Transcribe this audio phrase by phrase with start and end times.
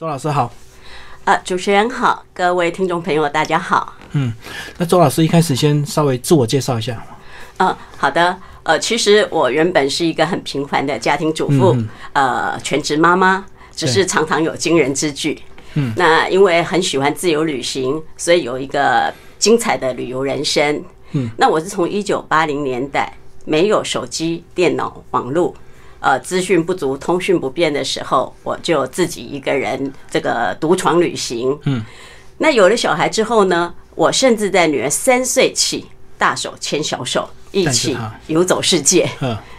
[0.00, 0.50] 周老师好，
[1.24, 3.92] 呃，主持人好，各位听众朋友大家好。
[4.12, 4.32] 嗯，
[4.78, 7.04] 那周老师一开始先稍微自我介绍一下。
[7.58, 8.34] 嗯，好的。
[8.62, 11.76] 呃，其实我原本是一个很平凡的家庭主妇，
[12.14, 13.44] 呃，全职妈妈，
[13.76, 15.38] 只是常常有惊人之举。
[15.74, 20.82] 嗯，那因为很喜欢自由旅行，所以有一个精彩的旅游人生。
[21.10, 23.12] 嗯，那我是从一九八零年代
[23.44, 25.54] 没有手机、电脑、网络，
[26.00, 31.56] 呃，资讯不足、通讯不便的时候，我就自己一个人这个独闯旅行。
[31.64, 31.84] 嗯，
[32.38, 35.86] 那有了小孩之后呢，我甚至在女儿三岁起，
[36.18, 37.28] 大手牵小手。
[37.52, 39.10] 一起游走世界，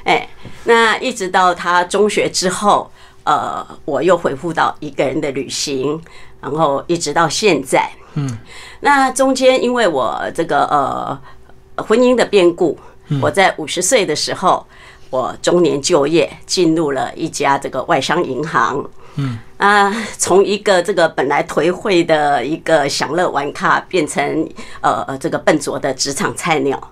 [0.05, 0.25] 哎，
[0.63, 2.89] 那一直到她中学之后，
[3.25, 6.01] 呃，我又恢复到一个人的旅行，
[6.39, 8.37] 然后一直到现在，嗯，
[8.79, 12.79] 那中间因为我这个呃婚姻的变故，
[13.21, 14.65] 我在五十岁的时候，
[15.11, 18.83] 我中年就业，进入了一家这个外商银行，
[19.17, 24.49] 嗯啊，从一个这个本来颓废的一个享乐玩咖，变成
[24.79, 26.91] 呃这个笨拙的职场菜鸟。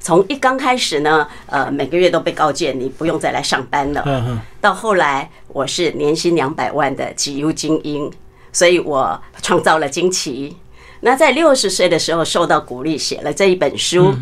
[0.00, 4.42] 从一刚开始呢，呃，每个月都被告诫你不用再来上班了。
[4.60, 8.10] 到后来，我是年薪两百万的绩优精英，
[8.52, 10.56] 所以我创造了惊奇。
[11.00, 14.14] 那在六十岁的时候受到鼓励，写了这一本书。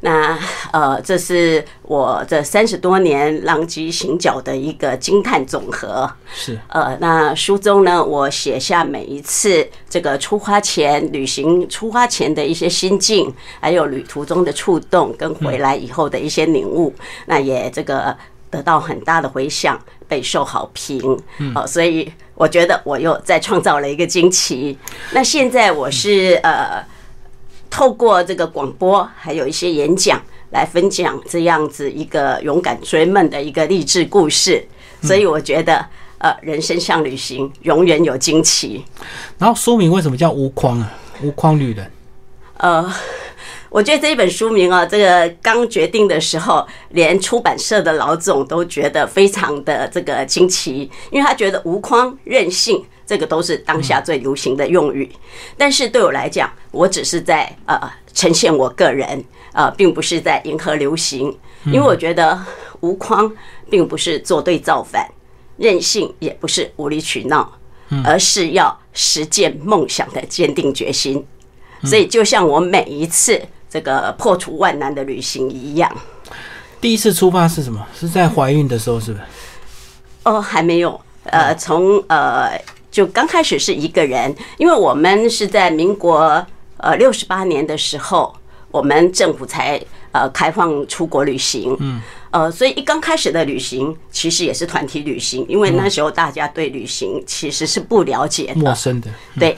[0.00, 0.38] 那
[0.70, 6.10] 呃，这是我这三十多年浪迹行脚的一个惊叹总和。
[6.34, 16.92] 是呃，那书中呢，我写下每一次这个出发前旅行出发前的一些心境，还有旅途中的触动，跟回来以后的一些领悟。
[17.26, 18.14] 那也这个
[18.50, 19.80] 得到很大的回响，
[20.14, 21.00] 备受好评。
[21.54, 22.12] 哦，所以。
[22.36, 24.76] 我觉得我又再创造了一个惊奇。
[25.12, 26.84] 那现在我是呃，
[27.70, 30.20] 透过这个广播，还有一些演讲
[30.50, 34.66] 来分享这样子一个勇敢追梦的一个励志故事。
[35.00, 35.86] 所以我觉得，
[36.18, 38.84] 呃，人生像旅行，永远有惊奇。
[39.38, 40.92] 然后书名为什么叫无框啊？
[41.22, 41.88] 无框旅人。
[42.56, 42.92] 呃。
[43.74, 55.10] 我觉得这一本书名啊，这个刚决定的时候，连出版社的老总都觉得非常的这个惊奇，因为他觉得无框任性这个都是当下最流行的用语。
[55.58, 57.76] 但是对我来讲，我只是在呃
[58.12, 61.36] 呈现我个人，呃，并不是在迎合流行。
[61.64, 62.40] 因为我觉得
[62.78, 63.28] 无框
[63.68, 65.04] 并不是作对造反，
[65.56, 67.52] 任性也不是无理取闹，
[68.04, 71.26] 而是要实践梦想的坚定决心。
[71.82, 73.42] 所以就像我每一次。
[73.74, 75.90] 这个破除万难的旅行一样。
[76.80, 77.84] 第一次出发是什么？
[77.92, 79.24] 是在怀孕的时候，是不是？
[80.22, 81.00] 哦，还没有。
[81.24, 82.56] 呃，从呃，
[82.88, 86.46] 就刚开始是一个人，因为我们是在民国
[86.76, 88.32] 呃六十八年的时候，
[88.70, 89.82] 我们政府才
[90.12, 91.76] 呃开放出国旅行。
[91.80, 92.00] 嗯。
[92.30, 99.10] 呃，所以一刚开始的旅行其实也是团体旅行，因为那时候大家对旅行其实是不了解的，陌生的。
[99.36, 99.56] 对。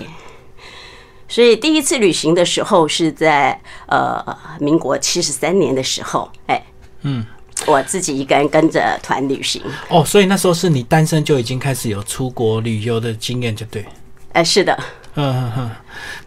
[1.29, 4.25] 所以第一次旅行的时候是在呃
[4.61, 6.63] 民国七十三年的时候，哎，
[7.03, 7.25] 嗯，
[7.67, 9.61] 我自己一个人跟着团旅行。
[9.89, 13.85] 哦，所以那时候是你单身就已经开始有出国旅游的经验，就对。
[14.33, 14.79] 哎，是的。
[15.15, 15.71] 嗯嗯嗯。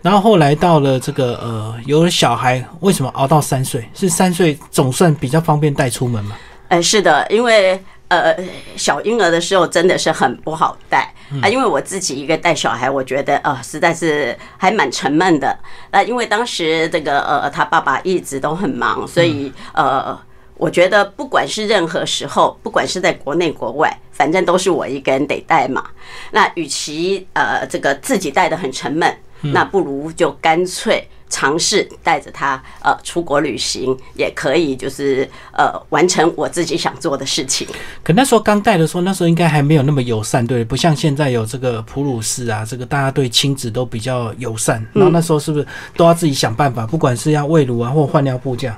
[0.01, 3.87] 然后后来到了这个呃有了小孩，为什么熬到三岁？
[3.93, 6.35] 是三岁总算比较方便带出门嘛？
[6.69, 7.81] 哎，是的，因为。
[8.09, 8.36] 呃，
[8.75, 15.58] 小婴儿的时候真的是很不好带啊，因为我自己一个带小孩，我觉得呃实在是还蛮沉闷的。
[15.92, 20.20] 那因为当时这个呃他爸爸一直都很忙，所以呃
[20.56, 25.86] 我觉得不管是任何时候，不管是在国内国外，反正都是我一个人得带嘛。
[26.31, 31.07] 那与其呃这个自己带的很沉闷，那不如就干脆。
[31.31, 37.67] 尝试带着他呃出国旅行，也可以就是呃完成我自己想做的事情。
[38.03, 44.83] 可那时候刚带的时候，那时候应该还没有那么友善，对，不像现在有这个普鲁士啊，这个大家对亲子都比较友善。
[44.91, 48.75] 然后那时候是不是都要自己想办法，不管是要喂乳啊，或换尿布这样？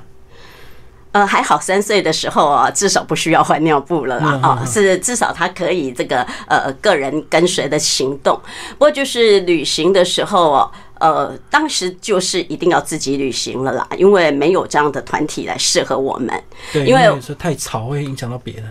[1.12, 8.38] 呃，还好三岁的时候啊，至少不需要换尿布了啦啊，是至少他可以这个呃个人跟随的行动。
[8.72, 10.72] 不过就是旅行的时候哦。
[11.02, 16.40] 呃，当时就是一定要自己旅行了啦，因为没有这样的团体来适合我们。
[16.72, 18.64] 对，因为有时候太吵会影响到别人。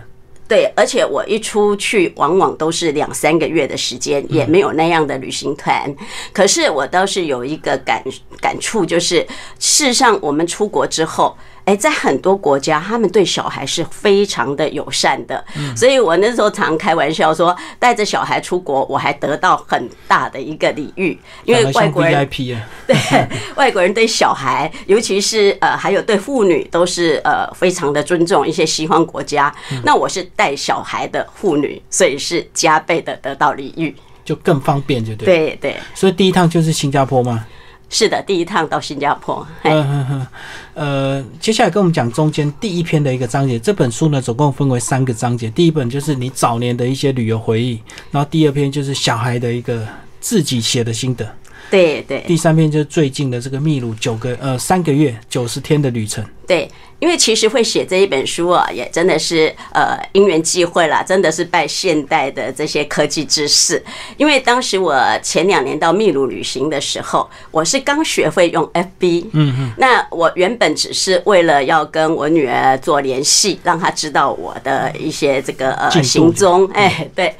[0.48, 5.94] 对，而且我一出去，往往都是两三个月的时间，也没有那样的旅行团。
[6.31, 8.01] 可是我倒是有一个感
[8.39, 9.27] 感触，就是
[9.60, 11.36] 事实上，我们出国之后。
[11.66, 15.44] 哎，在很多国家，他们对小孩是非常的友善的，
[15.75, 22.28] 所以我那时候常开玩笑说，带着小孩出国，我还得到很大的一个礼遇，因为外国人
[22.86, 22.98] 对
[23.56, 28.42] 外国人对小孩，尤其是呃，还有对妇女，都是呃非常的尊重。
[28.52, 29.54] 一些西方国家，
[29.84, 33.96] 那我是带小孩的妇女，所以是加倍的得到礼遇。
[34.25, 35.25] 就更方便，就对。
[35.25, 37.46] 对对，所以第一趟就是新加坡吗？
[37.94, 39.46] 是的，第一趟到新加坡。
[39.64, 40.28] 嗯哼哼，
[40.74, 43.60] 呃，接下来跟我们讲中间第一篇的一个章节。
[43.60, 45.50] 这本书呢，总共分为三个章节。
[45.50, 47.80] 第一本就是你早年的一些旅游回忆，
[48.10, 49.86] 然后第二篇就是小孩的一个
[50.22, 51.30] 自己写的心得。
[51.70, 52.24] 对对。
[52.26, 56.24] 第三篇就是最近的这个秘鲁九个呃三个月九十天的旅程。
[56.51, 56.69] 对。
[57.01, 63.83] 因为其实会写这一本书啊，也真的是呃因缘际会啦，真的是拜现代的这些科技知识。
[64.18, 77.36] 因为当时我前两年到秘鲁旅行的时候，我是刚学会用 FB，嗯嗯，那我原本只是为了要跟我女儿做联系，让她知道我的一些这个呃行踪，哎，对，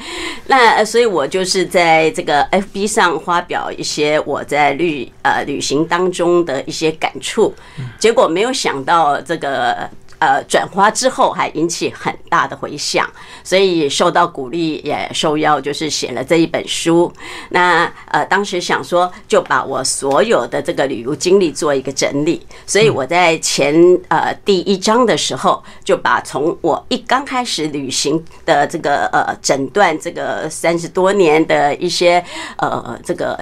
[0.48, 7.54] 那所以我就是在这个 FB 上发表一些我在旅呃旅行当中的一些感触，
[8.00, 9.72] 结果没有想到这个。
[9.72, 9.90] 呃
[10.22, 13.10] 呃，转发之后还引起很大的回响，
[13.44, 17.12] 所以受到鼓励，也受邀就是写了这一本书。
[17.50, 23.74] 那呃，当时想说就把我所有的这个旅游经历做一个整理，所以我在前
[24.10, 32.24] 呃第一章的时候，就把从我一刚开始旅行的这个呃诊断这个三十多年的一些
[32.58, 33.40] 呃这个。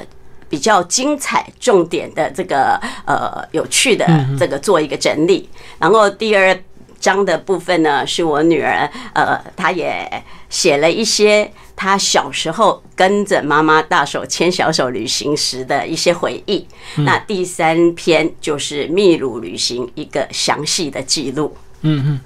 [0.49, 4.05] 比较精彩、重点的这个呃有趣的
[4.37, 5.47] 这个做一个整理，
[5.77, 6.57] 然后第二
[6.99, 16.67] 章的部分呢，是我女儿呃，她也写了一些她小时候跟着妈妈大手牵小手旅行时的一些回忆。
[16.97, 21.55] 那第三篇就是秘鲁旅行一个详细的记录。
[21.81, 22.19] 嗯嗯。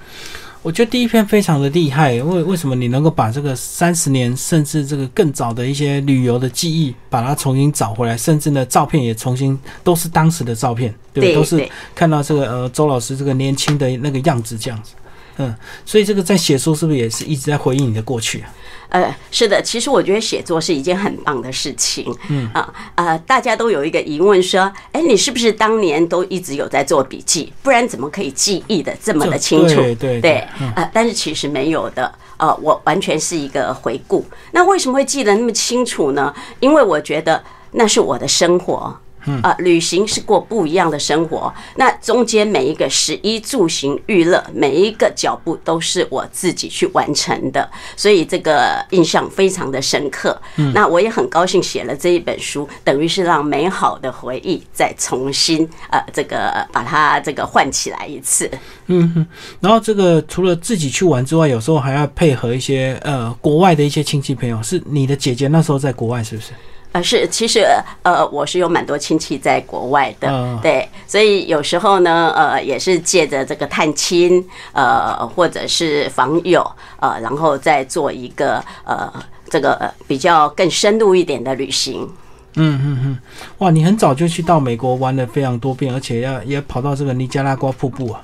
[0.64, 14.94] 我觉得第一篇非常的厉害，为为什么你能够把这个三十年甚至这个更早的一些旅游的记忆，把它重新找回来，甚至呢照片也重新都是当时的照片，对，都是看到这个呃周老师这个年轻的那个样子这样子，
[15.38, 15.54] 嗯，
[15.86, 18.54] 所以这个在写书是不是也是一直在回忆你的过去啊？
[18.90, 22.06] 呃，是的，其实我觉得写作是一件很棒的事情。
[22.30, 27.52] 嗯啊呃，大家都有一个疑问说，哎，你是不是当年都一直有在做笔记？
[27.64, 29.76] 不然怎么可以记忆的这么的清楚？
[29.76, 30.48] 对对对。
[30.76, 32.14] 呃，但是其实没有的。
[32.38, 34.24] 呃，我完全是一个回顾。
[34.52, 36.32] 那为什么会记得那么清楚呢？
[36.60, 38.96] 因为我觉得那是我的生活。
[39.42, 41.54] 啊，旅行是过不一样的生活。
[41.76, 50.40] 那中间每一个食衣住行娱乐，每一个脚步都是我自己去完成的，所以这个印象非常的深刻。
[50.74, 58.50] 那我也很高兴写了这一本书，等于是让美好的回忆再重新呃这个把它这个唤起来一次。
[58.88, 59.26] 嗯哼，
[59.62, 64.62] 然后这个除了自己去玩之外，有时候还要配合一些呃国外的一些亲戚朋友。
[64.62, 66.52] 是你的姐姐那时候在国外是不是？
[66.94, 67.66] 呃，是，其实
[68.04, 76.64] 呃，我是有蛮多亲戚在国外的，对，所以有时候呢，呃，也是借着这个探亲，呃，或者是访友，
[77.00, 79.12] 呃，然后再做一个呃，
[79.50, 82.08] 这个比较更深入一点的旅行。
[82.56, 83.18] 嗯嗯嗯，
[83.58, 88.22] 哇，你很早就去到美国玩了非常多遍，而且要也跑到这个尼加拉瓜瀑布啊，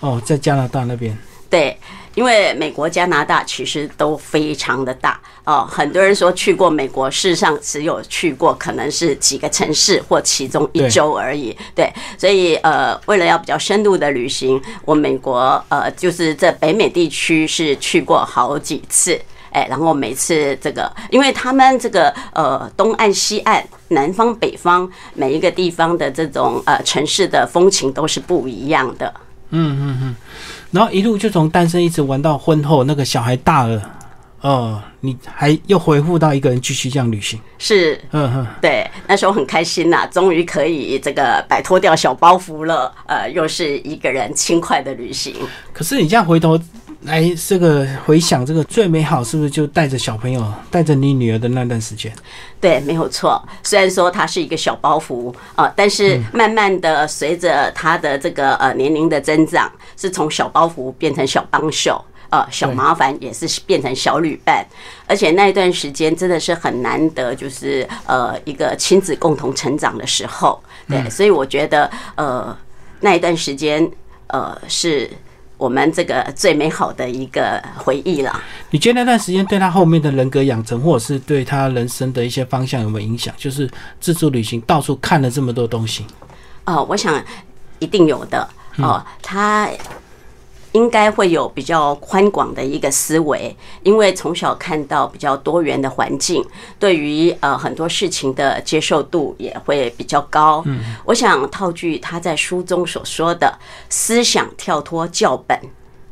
[0.00, 1.14] 哦，在加拿大那边。
[1.50, 1.76] 对。
[2.14, 11.54] 因为美国、加拿大其实都非常的大哦，很多人说去过美国，事实上只有去过可能是几个城市或其中一周而已。
[11.74, 19.20] 对，所以呃，为了要比较深度的旅行，我美国呃就是在北美地区是去过好几次，
[19.50, 29.12] 哎，然后每次这个，因为他们这个呃东岸、西岸、南方、北方每一个地方的这种呃城市的风情都是不一样的。
[29.50, 30.16] 嗯嗯嗯。
[30.76, 33.82] 然后一路就从单身一直玩到婚后，那个小孩大了，
[34.42, 45.34] 哦，你还又回复到一个人继续这样旅行，是，嗯哼，对，那时候很开心呐，终于可以这个摆脱掉小包袱了，呃，又是一个人轻快的旅行。
[45.72, 46.60] 可是你这样回头。
[47.02, 52.12] 来，这个回想这个最美好，是不是就带着小朋友，带着你女儿的那段时间？
[52.60, 53.40] 对，没有错。
[53.62, 64.66] 虽然说他是一个小包袱啊，但是慢慢的随着他的这个呃年龄的增长，是从小包袱变成小帮手，呃，小麻烦也是变成小旅伴。
[65.06, 70.60] 而且那一段时间真的是很难得，就是呃一个亲子共同成长的时候。
[70.88, 72.56] 对，所以我觉得呃
[73.00, 73.88] 那一段时间
[74.28, 75.08] 呃是。
[75.56, 78.40] 我们这个最美好的一个回忆了。
[78.70, 83.34] 你觉得那段时间对他后面的人格养成，或者是对他人生的一些方向有没有影响？
[83.36, 83.70] 就是
[84.00, 86.04] 自助旅行，到处看了这么多东西。
[86.64, 87.22] 哦，我想
[87.78, 88.48] 一定有的。
[88.78, 89.68] 哦，他。
[90.76, 96.44] 应该会有比较宽广的一个思维，因为从小看到比较多元的环境，
[96.78, 100.62] 对于呃很多事情的接受度也会比较高。
[100.66, 105.58] 嗯，我想套句他在书中所说的“思想跳脱教本，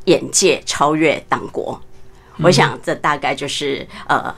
[0.05, 1.79] 眼界超越党国”，
[2.41, 4.33] 我想这大概就是呃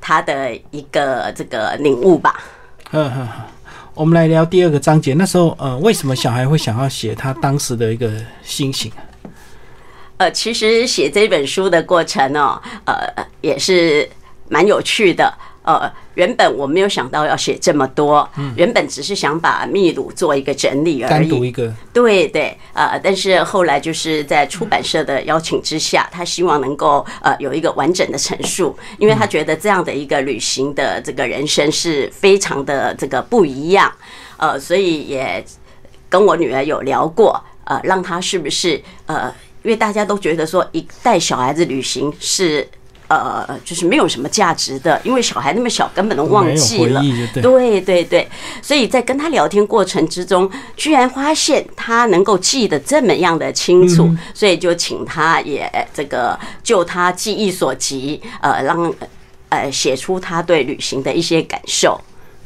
[0.00, 2.40] 他的一个这个领悟吧。
[2.92, 3.28] 嗯嗯，
[3.94, 5.14] 我们来聊第二个章节。
[5.14, 8.08] 那时候，呃，为什么小孩会想要写他当时的一个
[8.44, 8.92] 心情？
[10.18, 12.94] 呃，其实写这本书的过程哦，呃，
[13.40, 14.08] 也是
[14.48, 15.32] 蛮有趣的。
[15.62, 21.10] 呃，原本我没有想到要写这么多，原本只是想把秘鲁做一个整理而已。
[21.10, 21.70] 单独一个。
[21.92, 33.92] 对对，呃，但是后来就是在出版社的邀请之下，他希望能够呃有一个完整的陈述，因为他觉得这样的一个旅行的这个人生是非常的这个不一样，
[34.38, 35.44] 呃，所以也
[36.08, 39.30] 跟我女儿有聊过，呃，让她是不是呃，
[39.68, 42.66] 因为大家都觉得说一带小孩子旅行是。
[43.10, 47.00] 呃，就是没有什么价值的，因为小孩那么小，根本都忘记了。
[47.40, 48.28] 对对对，
[48.60, 58.94] 所以在跟他聊天过程之中，居然发现他能够记得这么样的清楚，所以就请他也这个就他记忆所及，呃，让
[59.48, 61.98] 呃写出他对旅行的一些感受。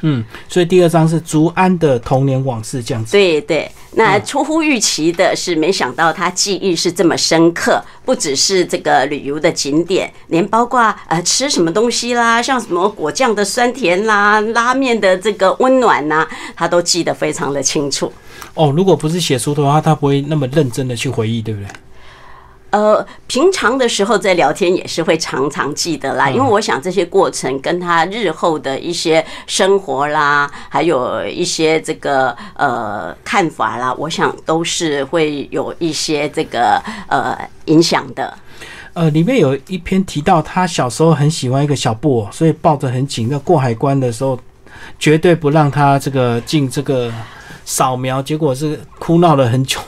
[0.05, 3.13] 嗯，所以第二章是竹安的童年往事，这样子。
[3.13, 18.11] 对对，那出乎预期的是，没想到他记忆是这么深刻，不只是这个旅游的景点，连包括呃吃什么东西啦，像什么果酱的酸甜啦，拉面的这个温暖呐，他都记得非常的清楚。
[18.55, 21.67] 哦，如果不是写书的话，他不会那么认真的去回忆，对不对？
[22.73, 38.35] 呃，平常的时候在聊天也是会常常记得啦，因为我想这些过程跟他日后的一些生活啦，还有一些这个呃看法啦，我想都是会有一些这个呃影响的。
[38.93, 43.27] 呃，里面有一篇提到他小时候很喜欢一个小布偶，所以抱着很紧。
[43.29, 44.39] 那过海关的时候，
[44.97, 47.13] 绝对不让他这个进这个
[47.65, 49.79] 扫描，结果是哭闹了很久。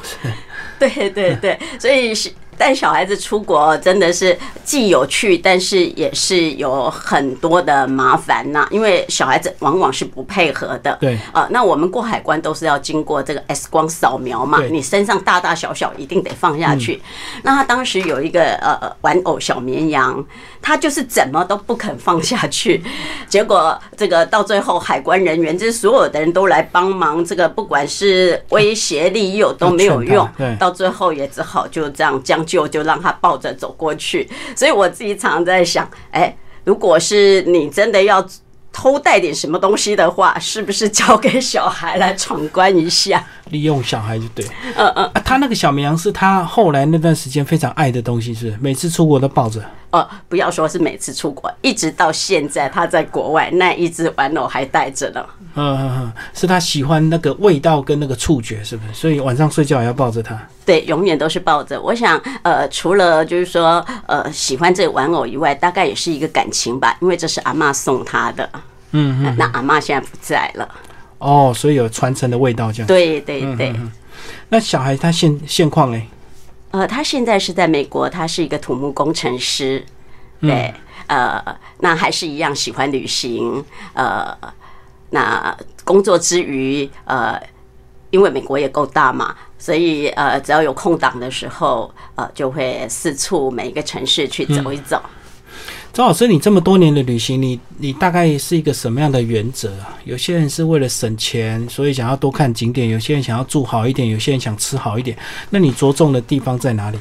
[0.77, 2.32] 对对对，所以是。
[2.58, 8.66] 带小孩子出国真的是既有趣，但是也是有很多的麻烦呐。
[8.72, 10.98] 因为小孩子往往是不配合的。
[11.02, 17.02] 对啊，那我们过海关都是要经过这个 X 光扫描嘛，你身上大大小小一定得放下去。
[17.44, 20.26] 那他当时有一个呃玩偶小绵羊，
[20.62, 22.82] 他就是怎么都不肯放下去。
[23.28, 30.26] 结果这个到最后，海关人员就是所有的人都来帮忙，这个不管是威胁利诱都没有用。
[30.58, 32.45] 到最后也只好就这样将。
[32.46, 38.25] 就就让他抱着走过去，所以我自己常常在想，哎，如果是你真的要
[38.72, 43.25] 偷带点什么东西的话，是不是交给小孩来闯关一下？
[43.50, 49.64] 利用小孩就对，嗯嗯，他那个小绵羊是他后来那段时间非常爱的东西，是每次出国都抱着。
[49.96, 55.25] 哦，不要说是每次出国，一直到现在他在国外那一只玩偶还带着呢。
[55.54, 58.94] 嗯嗯嗯，是他喜欢那个味道跟那个触觉，是不是？
[58.94, 60.38] 所以晚上睡觉也要抱着他。
[60.66, 61.82] 对，永远都是抱着。
[61.82, 68.50] 我想，呃，除了就是说，呃，喜欢这个玩偶以外，大概也是一个感情吧，因为这是阿妈送他的。
[68.92, 69.36] 嗯嗯。
[69.38, 70.68] 那阿妈现在不在了。
[71.20, 72.88] 哦，所以有传承的味道，这样。
[72.88, 73.74] 对对对。
[74.50, 76.02] 那小孩他现现况呢？
[76.75, 79.82] 呃，他现在是在美国，他是一个土木工程师。
[80.41, 80.74] 对，
[81.08, 81.41] 呃，
[81.79, 83.63] 那还是一样喜欢旅行。
[83.94, 84.38] 呃，
[85.12, 87.41] 那工作之余，呃，
[88.10, 95.01] 因为美国也够大嘛，所以呃，只要有空档的时候，呃，就会四处每一个城市去走一走。
[95.96, 99.98] 张老师，你这么多年的旅行，你你大概是一个什么样的原则啊？
[100.04, 105.18] 有些人是为了省钱，所以想要多看景点；有些人想要住好一点，有些人想吃好一点。
[105.52, 106.98] 那你着重的地方在哪里？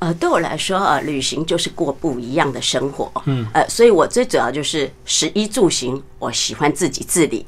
[0.00, 3.10] 呃，对我来说啊，旅行就是过不一样的生活。
[3.24, 7.46] 嗯，呃，所以我最主要就是食衣住行，我喜欢自己自理。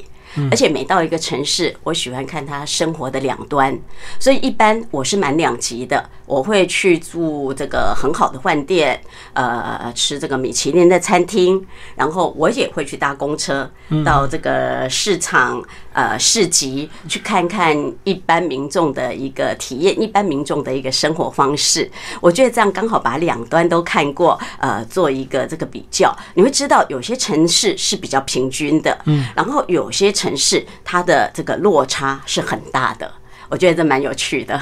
[0.51, 3.79] 而且每到一个城市，我喜欢看他生活的两端，
[4.19, 6.09] 所以一般我是蛮两极的。
[6.27, 9.01] 我会去住这个很好的饭店，
[9.33, 13.69] 呃，吃这个米其林的餐厅，然后我也会去搭公车
[14.05, 15.61] 到这个市场、
[15.93, 21.91] 呃市集去看看一般民众的一个体验，一般民众的一个生活方式。
[22.21, 33.11] 我觉得这样刚好把两端都看过，呃，做一个这个比较，你会知道有些城市是比较平均的，嗯，然后有些城市它的这个落差是很大的。
[33.49, 34.61] 我觉得这蛮有趣的。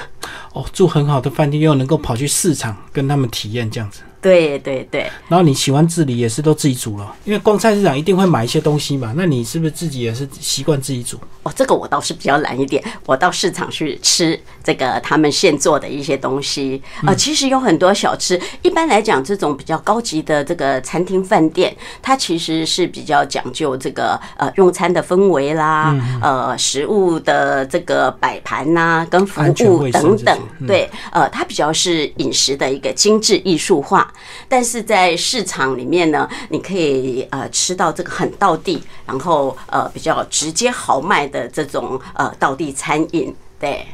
[0.52, 4.02] 哦，住很好的饭店，又能够跑去市场跟他们体验这样子。
[4.20, 9.14] 对对对，然后你喜欢自理也是都自己煮了，因为逛菜市场一定会买一些东西嘛。
[9.16, 11.16] 那你是不是自己也是习惯自己煮？
[11.44, 16.82] 哦，这个我倒是比较懒一点，我到市场去吃这个他们现做的一些东西。
[17.06, 30.38] 呃，其实有很多小吃，一般来讲，这种比较高级的这个餐厅饭店，它其实是比较讲究这个呃用餐的氛围啦，呃食物的这个摆盘呐，跟服务等等。
[30.66, 34.07] 对，呃，它比较是饮食的一个精致艺术化。
[34.48, 43.86] 但是在市场里面呢，你可以呃吃到这个很道地，然后呃比较直接豪迈的这种呃道地餐饮，对。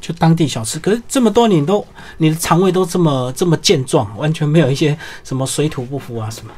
[0.00, 1.86] 就当地小吃，可是这么多年都
[2.16, 6.50] 你的肠胃都这么这么健壮，完全没有一些什么水土不服啊什么。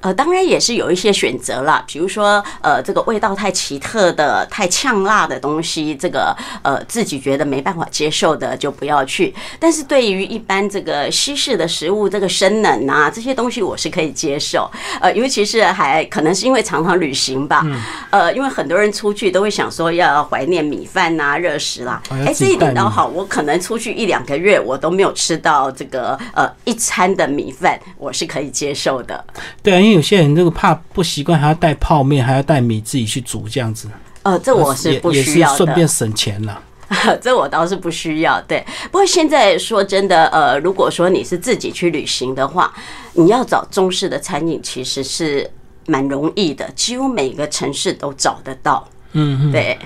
[0.00, 9.34] 呃，当然也是有一些选择啦，比如说，呃，这个味道太奇特的、太呛辣的东西，这个呃自己觉得没办法接受的就不要去。
[9.58, 14.70] 但是对于一般这个西式的食物，这个生冷啊这些东西，我是可以接受。
[15.00, 17.66] 呃，尤其是还可能是因为常常旅行吧，
[18.10, 22.02] 呃，因为很多人出去都会想说要怀念米饭呐、热食啦。
[22.10, 29.22] 哎，这一点倒好，我可能出去一两个月，我都没有吃到这个呃一餐的米饭，我是可以接受的。
[29.62, 29.94] 对啊。
[29.94, 33.88] 有些人这个怕不习惯，还要带泡面，还要带米自己去煮这样子。
[34.22, 36.62] 呃，这我是不需要的，顺便省钱了。
[37.22, 38.40] 这我倒是不需要。
[38.42, 42.72] 对，不过现在说真的，呃，如果说你是自己去旅行的话，
[43.14, 45.48] 你要找中式的餐饮其实是
[45.86, 48.86] 蛮容易的，几乎每个城市都找得到。
[49.12, 49.78] 嗯，对。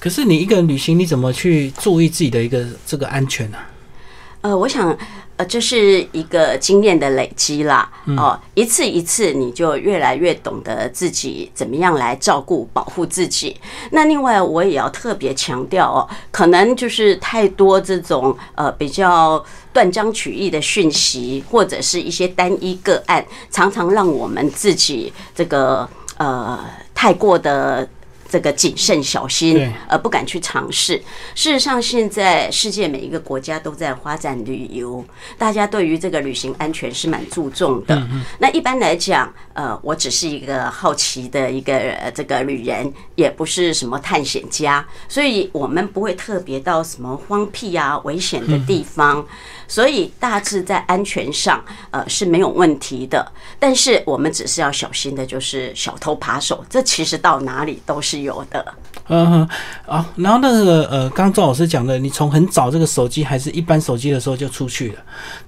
[0.00, 3.58] 可是你一个人旅行，你怎么去注意自己的一个这个安全呢？
[4.42, 4.96] 呃，我想。
[5.38, 13.56] 呃，这是一个经验的累积啦，哦，一次一次你就越来越懂得自己怎么样来照顾、保护自己。
[13.92, 15.98] 那另外，我也要特别强调哦，
[16.32, 19.42] 可能就是太多这种呃比较
[19.72, 26.58] 断章取义的讯息，或者是一些单一个案，常常让我们自己这个呃
[26.92, 27.88] 太过的。
[28.30, 31.02] 这个谨慎小心，而不敢去尝试。
[31.34, 35.04] 事实上，现在世界每一个国家都在发展旅游，
[35.36, 38.06] 大家对于这个旅行安全是蛮注重的。
[38.38, 49.26] 那一般来讲，呃，我只是一个好奇的一个这个旅人，也不是什么探险家，所以我们不会特别到什么荒僻啊、危险的地方。
[49.70, 53.30] 所以大致在安全上，呃是没有问题的。
[53.58, 58.64] 但是我们只是要小心的，就是小偷扒手，这其实到哪里都是有的。
[59.10, 59.48] 嗯哼，
[59.86, 64.98] 啊，然后那个呃，刚赵老师讲的，你从很早这个手机还是一般手机的时候就出去了，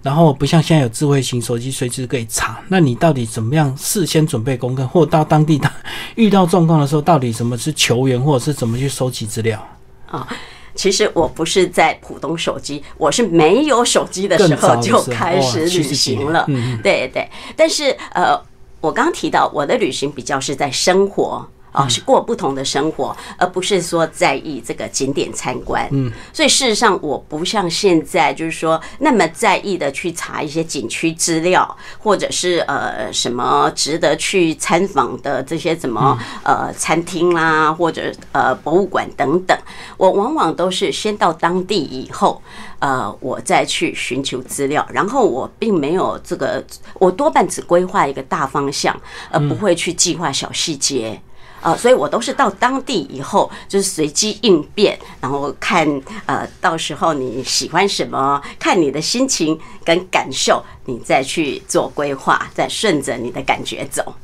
[0.03, 2.59] 然后不像现在有智慧型手机，随时可以查。
[2.69, 5.71] 那你到底怎么样事先准备功课，或到当地当
[6.15, 9.63] 遇到状况的时候，到底怎么是求援，或者是怎么去收集资料
[10.07, 10.27] 啊？
[10.75, 16.47] 其实我不是在浦东手机，我是没有手机的时候就开始旅行了。
[16.83, 18.41] 对对，但是呃，
[18.81, 21.47] 我刚提到我的旅行比较是在生活。
[21.73, 25.89] 哦，是过不同的生活，而不是说在意这个景点参观。
[25.93, 39.57] 嗯，所以事实上，我不像现在就是说那么在意的去查一些景区资料，或者是呃什么值得去参访的这些什么呃餐厅啦，或者呃博物馆等等。
[39.97, 42.43] 我往往都是先到当地以后，
[42.81, 48.99] 呃，我再去寻求资料，然后我并没有这个，我多半只规划一个大方向，
[49.31, 51.21] 而不会去计划小细节。
[51.61, 55.87] 呃，所以我都是到当地以后，就是随机应变，然后看
[56.27, 64.15] 呃，到时候你喜欢什么，看你的心情跟感受，你再去做规划，再顺着你的感觉走。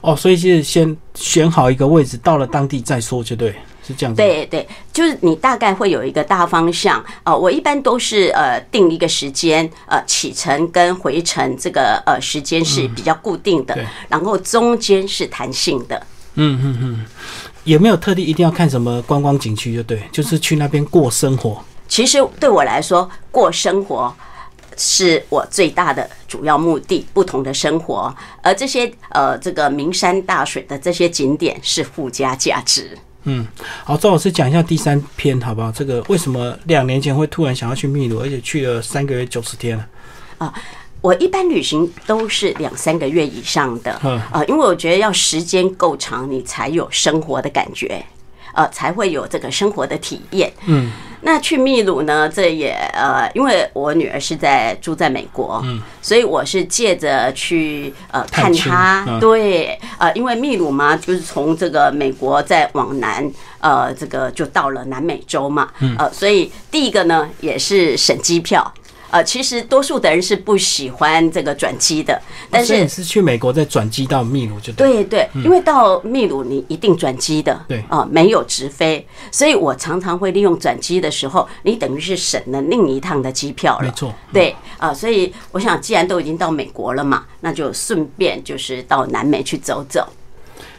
[0.00, 3.54] 哦，所以是先选好一个位置，到了当地再说，就对，
[3.86, 4.20] 是这样子。
[4.20, 7.04] 对对，就是你大概会有一个大方向。
[7.22, 16.04] 呃，我一般都是呃定一个时间，呃，启程跟回程这个呃时间是比较固定的，然后中间是弹性的。
[16.34, 17.04] 嗯嗯嗯，
[17.64, 19.74] 有没有特地一定要看什么观光景区？
[19.74, 21.62] 就对，就是去那边过生活。
[21.88, 24.14] 其实对我来说，过生活
[24.76, 27.04] 是我最大的主要目的。
[27.12, 32.96] 不同的生活，而这些呃，这个名山大水的这些景点是附加价值。
[33.24, 33.46] 嗯，
[33.84, 35.72] 好，赵老师讲一下第三篇好不好？
[35.72, 39.86] 这个为什么两年前会突然想要去秘鲁，而且去了三个月九十天了？
[40.38, 40.54] 啊。
[41.02, 43.98] 我一般旅行都是两三个月以上的，
[44.32, 48.04] 呃，因为我觉得要时间够长，你才有生活的感觉，
[48.52, 50.52] 呃，才会有这个生活的体验。
[50.66, 50.90] 嗯，
[51.22, 52.28] 那去秘鲁呢？
[52.28, 68.70] 这也呃，因为我女儿是在住在美国，嗯，所以我是借着去呃看她，对，呃，因为秘鲁嘛，就是从这个美国再往南，呃，这个就到了南美洲嘛，嗯呃，所以第一个呢也是省机票。
[69.10, 72.20] 呃，其实多数的人是不喜欢这个转机的，
[72.50, 90.06] 但是是去美国再转机到秘鲁就对对，因为到秘鲁你一定转机的，对啊，没有直飞，所以我常常会利用转机的时候，你等于是省了另一趟的机票了，没错，对啊，所以我想既然都已经到美国了嘛，那就顺便就是到南美去走走，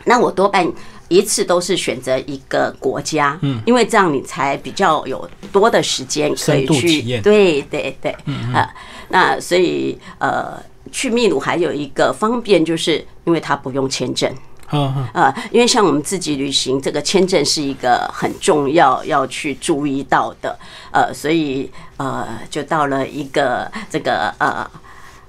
[0.06, 0.72] 那我多半。
[1.12, 8.16] 一次都是选择一个国家，嗯，因为这样你才比较有多的时间可以去对对对，
[8.54, 8.74] 啊，
[9.10, 10.58] 那所以呃，
[10.90, 14.34] 去秘鲁还有一个方便，就是因为它不用签证。
[14.74, 20.58] 嗯嗯，呃，因为像我们自己旅行，这个签证是一个很重要要去注意到的，
[20.92, 24.66] 呃，所以呃，就到了一个这个呃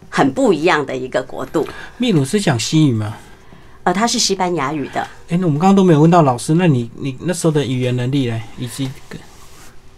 [0.09, 1.67] 很不一样的一个国度，
[1.99, 3.17] 秘鲁是讲西语吗？
[3.85, 8.41] 呃，它是西班牙语的，哎、那我们刚刚都没有问到老师，那你你那时候的语言能力呢？
[8.59, 8.91] 以及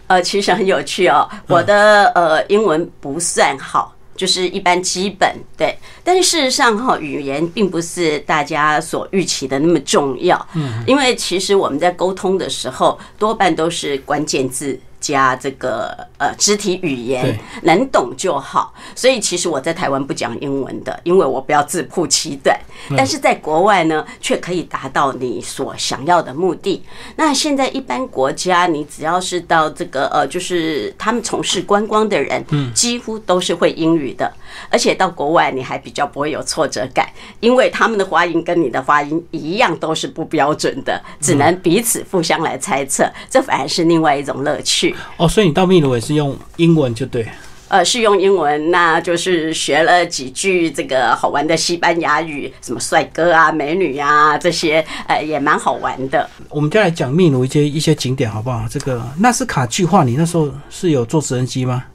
[0.07, 3.91] 呃，其实很有趣哦， 我的呃英文不算好。
[4.17, 10.47] 就是一般基本对，但是事实上哈，语言并不是大家所预期的那么重要。
[10.53, 18.73] 嗯，因为其实我们在沟通的时候，多半都是关键字加这个呃肢体语言，能懂就好。
[18.95, 22.59] 所以其实我在台湾不讲英文的，因为我不要自曝其短。
[22.97, 26.83] 但是在国外呢，却可以达到你所想要的目的。
[27.15, 34.31] 那现在一般国家，你只要是到这个呃，就是他们从事观光的人，几乎都是会英语的。
[34.69, 37.07] 而且到国外，你还比较不会有挫折感，
[37.39, 44.94] 因为他们的发音跟你的发音一样，都是不标准的，只能彼此互相来猜测，这反而是另外一种乐趣。
[45.17, 47.27] 哦，所以你到秘鲁也是用英文就对。
[47.67, 56.29] 呃，是用英文，那就是学了几句这个好玩的西班牙语，什么帅哥啊、美女啊这些，呃，也蛮好玩的。
[56.47, 58.65] 我们就来讲秘鲁一些一些景点好不好？
[58.69, 61.85] 这个纳斯卡巨化，你那时候是有坐直升机吗？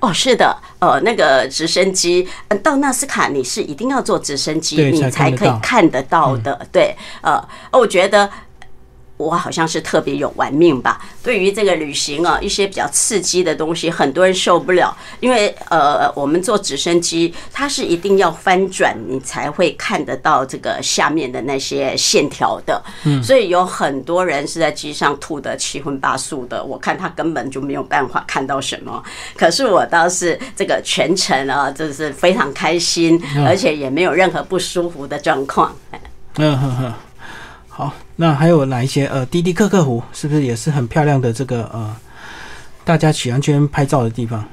[0.00, 6.66] 哦，是的，呃，那个直升机，嗯到纳斯卡你是一定要坐直升机，你才可以看得到看得到的。
[6.70, 7.36] 对，呃，
[7.72, 8.28] 哦我觉得。
[9.24, 11.00] 我好像是特别有玩命吧。
[11.22, 22.82] 对于这个旅行啊，一些比较刺激的东西，很多人受不了，因为呃，我们坐直升机，它是一定要翻转，你才会看得到这个下面的那些线条的。
[23.04, 29.02] 嗯，所以有很多人是在机上吐得七荤八素的，我看他根本就没有办法看到什么。
[29.34, 35.74] 可是我倒是这个全程啊，就是非常开心，而且也没有任何不舒服的状况。
[36.36, 36.92] 嗯哼哼。
[37.76, 39.04] 好，那还有哪一些？
[39.06, 41.92] 呃，迪迪克克湖是不是也是很漂亮的这个呃，
[42.84, 44.44] 大家喜欢去拍照的地方？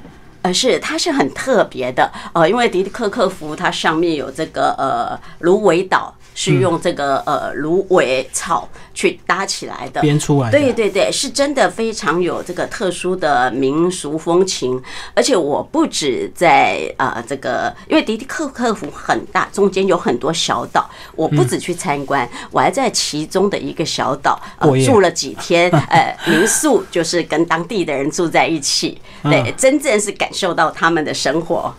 [0.42, 10.58] 呃，是，它是很特别的，呃，因为迪迪克克湖它上面有这个呃芦苇岛，是用这个呃芦苇草去搭起来的，编出来的。
[10.58, 14.82] 对对对，是真的非常有这个特殊的民俗风情，
[15.14, 31.72] 而且我不止在呃这个，因为迪迪克克湖很大，中间有很多小岛，我不止去参观，我还在其中的一个小岛呃 住了几天，呃民宿就是跟当地的人住在一起，对，真正是感受到他们的生活。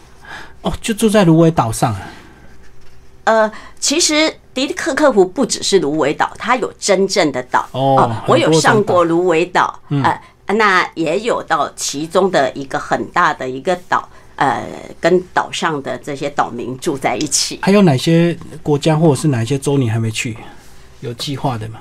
[0.62, 1.94] 哦，就住在芦苇岛上。
[3.24, 10.22] 呃，其实迪克克湖不只是芦苇岛，它有真正的岛哦我有上过芦苇岛，呃，
[10.56, 14.66] 那也有到其中的一个很大的一个岛，呃，
[15.00, 17.60] 跟岛上的这些岛民住在一起。
[17.62, 20.38] 还有哪些国家或者是哪些州你还没去？
[21.02, 21.80] 有计划的吗？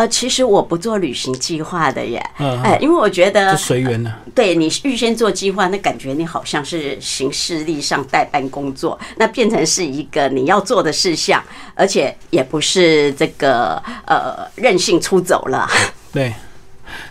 [0.00, 4.14] 呃，其实我不做旅行计划的耶，嗯哎、因为我觉得随缘呢。
[4.34, 13.74] 对你预先做计划，那感觉你好像是行事历上代办工作，那变成是一个你要做的事项，而且也不是这个
[14.06, 15.68] 呃任性出走了。
[16.10, 16.32] 对，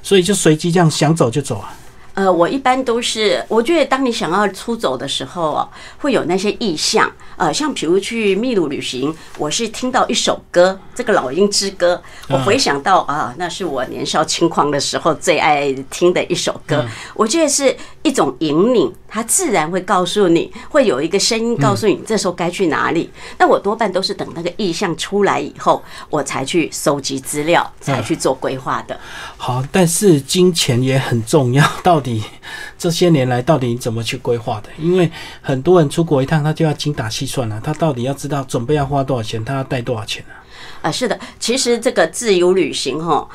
[0.02, 1.72] 所以就随机这样想走就走啊。
[2.20, 11.96] 呃，我一般都是，我觉得当你想要出走的时候哦，会有那些意向，呃，像比如去秘鲁旅行，我是听到一首歌，这个《老鹰之歌》，
[12.34, 23.10] 我回想到啊，那是我年少轻狂的时候最爱听的一首歌，我觉得是一种引领，它自然会告诉你，会有一个声音告诉你这时候该去哪里。
[23.38, 29.00] 那我多半都是等那个意向出来以后，我才去收集资料，才去做规划的。
[29.38, 31.66] 好，但是金钱也很重要。
[31.84, 32.09] 到底
[32.78, 34.70] 这些年来，到底怎么去规划的？
[34.78, 40.34] 因为很多人出国一趟，他就要精打细算了、他到底要知道准备要花多少钱，他要带多少钱啊？
[40.84, 43.28] 啊，是的，其实这个自由旅行哈。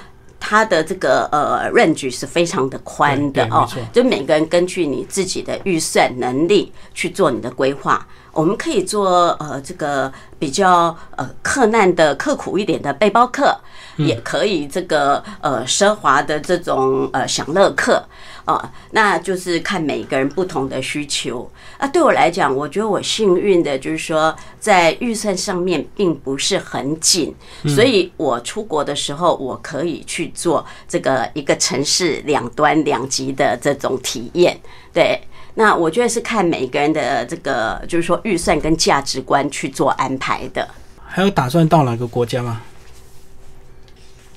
[0.46, 8.06] 它的这个呃 range 是非常的宽的哦就每个人根据你自己的预算能力去做你的规划。
[8.34, 13.56] 我们可以做呃这个比较呃克难的、刻苦一点的背包客，
[13.96, 18.04] 也可以这个呃奢华的这种呃享乐客。
[18.44, 21.50] 啊，那就是看每个人不同的需求。
[21.78, 27.34] 啊，对我来讲，我觉得我幸运的就是说，在预算上面并不是很紧，
[27.66, 34.60] 所以我出国的时候，我可以去做这个一个城市两端两极的这种体验。
[34.92, 35.18] 对，
[35.54, 40.68] 那我觉得是看每个人的这个就是说预算跟价值观去做安排的。
[41.06, 42.60] 还有打算到哪个国家吗？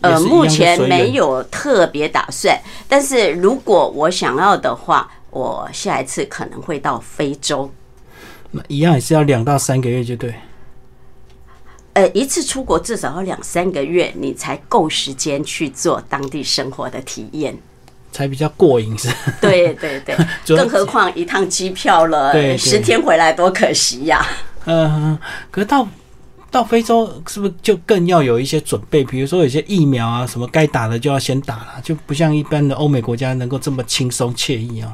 [0.02, 2.56] 呃，目前没有特别打算，
[2.88, 7.72] 但是如果我想要的话，我下一次可能会到非洲。
[8.52, 10.36] 那一样也是要两到三个月就对。
[11.94, 17.58] 呃，一次出国至少要两三个月，你才够时间去做当地生活的体验。
[18.18, 19.08] 才比较过瘾是。
[19.40, 20.16] 对对对，
[20.58, 24.26] 更何况一趟机票了十天回来多可惜呀、
[24.66, 25.16] 嗯，
[25.52, 25.88] 可是到
[26.50, 29.04] 到非洲是不是就更要有一些准备？
[29.04, 34.92] 比如说有些疫苗啊，什么该打的就要先打了，就不像一般的欧美国家能够这么轻松惬意哦。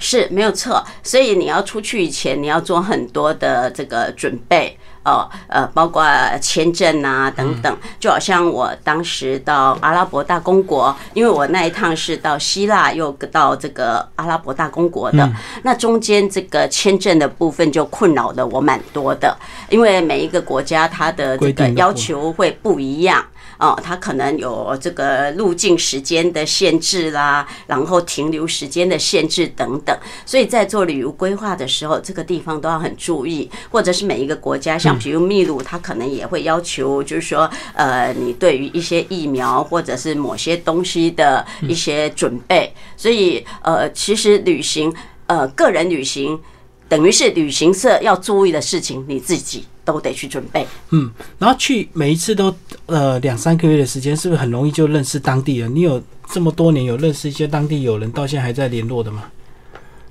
[0.00, 4.76] 是没有错，所以你要出去以前，你要做很多的这个准备。
[5.02, 6.04] 哦，呃，包括
[6.42, 7.74] 签证啊等等。
[7.98, 15.26] 就好像我当时到阿拉伯大公国，因为我那一趟是到希腊又到这个阿拉伯大公国的，
[15.62, 19.34] 那中间这个签证的部分就困扰了我蛮多的，
[19.70, 23.24] 因为每一个国家它的这个要求会不一样。
[23.58, 44.92] 哦，它可能有这个入境时间的限制啦，然后停留时间的限制等等，所以在做旅游规划的时候，这个地方都要很注意，或者是每一个国家，像比如秘鲁，它可能也会要求，就是说，呃，你对于一些疫苗或者是某些东西的一些准备，所以呃，其实旅行，
[45.26, 46.40] 呃，个人旅行
[46.88, 50.66] 等于是旅行社要注意的事情，你自己都得去准备。
[50.90, 52.54] 嗯，然后去每一次都
[52.86, 55.74] 呃两三个月的时间，是不是很容易就认识当地人？
[55.74, 59.24] 你有这么多年有认识一些当地友人，到现在还在联络的吗？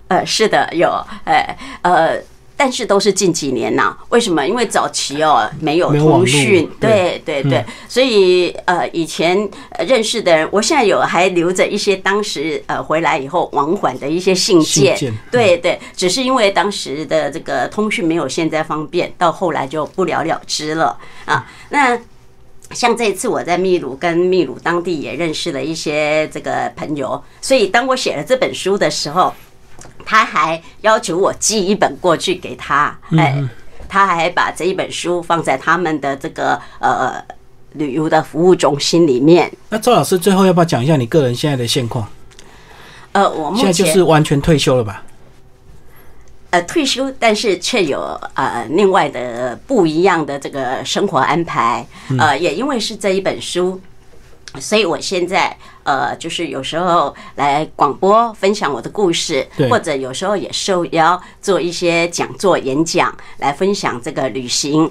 [0.09, 0.89] 呃，是的，有，
[1.23, 2.21] 呃呃，
[2.59, 4.45] 但是都是近几年呐、为什么？
[4.45, 6.89] 因为早期哦没有通讯，对。
[6.89, 14.97] 对对对，所以呃以前呃认识的人，我现在有还留着一些当时呃回来以后往返的一些信件，
[15.31, 21.47] 对对，只是因为当时的这个通讯没有现在方便，到后来就不了了之了啊。
[21.69, 21.97] 那
[22.71, 29.33] 像这一次我在秘鲁跟秘鲁当地也认识了一些这个朋友，所以当我写了这本书的时候，
[30.05, 33.41] 他还要求我寄一本过去给他，哎，
[33.87, 37.23] 他还把这一本书放在他们的这个呃
[37.73, 39.51] 旅游的服务中心里面。
[39.69, 42.07] 那周老师最后要不要讲一下你个人现在的现况？
[43.11, 45.03] 呃，我目现在就前是完全退休了吧？
[46.51, 51.85] 呃退休，但是却有呃另外的不一样的这个生活安排。
[52.17, 53.79] 呃，也因为是这一本书，
[54.59, 64.89] 所以我现在呃就是有时候来广播分享我的故事，或者有时候也受邀做一些讲座演讲来分享这个旅行。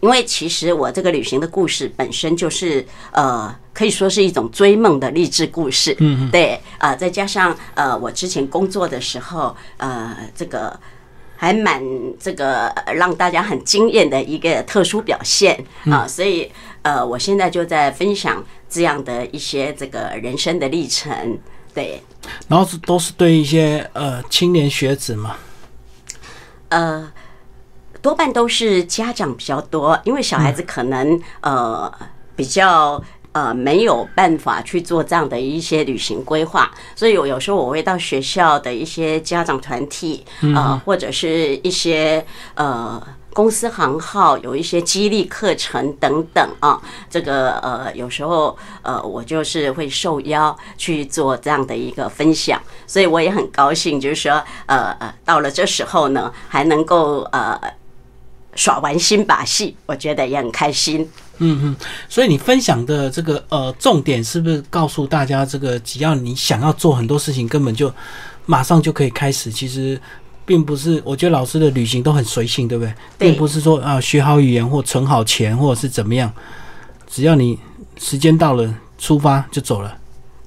[0.00, 5.96] 因为其实我这个旅行的故事本身就是呃，可以说是一种追梦的励志故事。
[5.98, 10.78] 嗯，对，呃，再加上呃，我之前工作的时候，呃，这个
[11.40, 11.80] 还蛮
[12.18, 16.50] 这个呃让大家很惊艳的一个特殊表现啊、所以
[16.82, 21.38] 呃，我现在就在分享这样的一些这个人生的历程。
[21.72, 22.02] 对，
[22.48, 25.36] 然后是都是对一些呃青年学子嘛，
[26.70, 27.12] 呃，
[28.02, 31.92] 多半都是家长比较多，因为小孩子可能呃
[32.34, 33.00] 比较。
[33.32, 43.00] 呃，没有办法去做这样的一些旅行规划，所以我有时候我会到学校的一些家长团体，呃，或者是一些呃
[43.32, 57.60] 公司行号有一些激励课程等等啊，这个呃有时候呃我就是会受邀去做这样的一个分享，所以我也很高兴，就是说呃呃到了这时候呢，还能够呃
[58.56, 61.08] 耍完新把戏，我觉得也很开心。
[62.08, 67.92] 所以你分享的这个呃重点是不是告诉大家，这个只要你想要做很多事情，根本就
[68.46, 69.50] 马上就可以开始。
[69.50, 70.00] 其实
[70.44, 72.94] 并不是，我觉得老师的旅行都很随性，对不对？
[73.18, 76.32] 对并不是说啊学好语言或存好钱或者是怎么样，
[77.08, 77.58] 只要你
[77.98, 79.96] 时间到了出发就走了。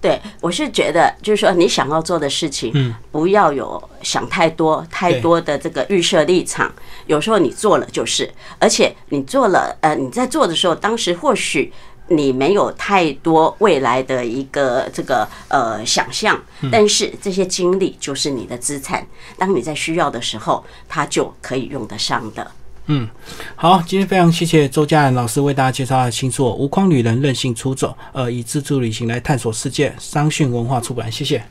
[0.02, 6.74] 对，我是觉得，就是说你想要做的事情，嗯，不要有想太多、太多的这个预设立场。
[7.06, 11.72] 有时候你做了就是，而且你做了，呃，你在做的时候，当时或许
[12.08, 19.06] 你没有太多未来的一个这个呃想象，但是这些经历就是你的资产，
[19.38, 22.52] 当你在需要的时候，它就可以用得上的。
[22.94, 23.08] 嗯
[23.56, 31.42] 好，今天非常谢谢周佳兰老师为大家介绍的新作《无框旅人任性出走》，呃，以自助旅行来探索世界，商讯文化出版，谢谢。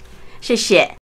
[0.42, 0.96] 谢谢。